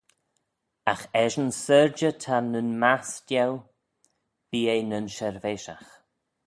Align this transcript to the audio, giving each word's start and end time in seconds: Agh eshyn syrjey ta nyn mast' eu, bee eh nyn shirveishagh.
Agh 0.91 1.05
eshyn 1.23 1.51
syrjey 1.63 2.15
ta 2.23 2.37
nyn 2.41 2.69
mast' 2.81 3.33
eu, 3.43 3.51
bee 4.49 4.69
eh 4.75 4.81
nyn 4.89 5.07
shirveishagh. 5.15 5.89